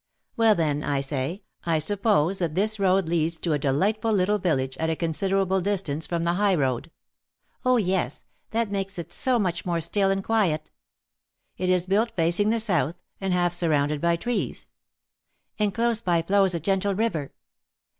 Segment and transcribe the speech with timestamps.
[0.35, 4.75] "Well, then, I say, I suppose that this road leads to a delightful little village,
[4.79, 6.89] at a considerable distance from the highroad"
[7.67, 10.71] "Oh, yes; that makes it so much more still and quiet!"
[11.55, 14.71] "It is built facing the south, and half surrounded by trees"
[15.59, 17.31] "And close by flows a gentle river."